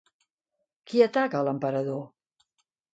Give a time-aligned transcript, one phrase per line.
[0.87, 2.05] Qui ataca a l'emperador?